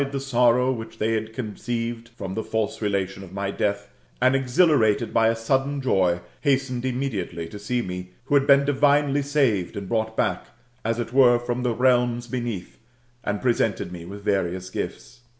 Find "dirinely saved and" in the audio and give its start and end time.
8.65-9.87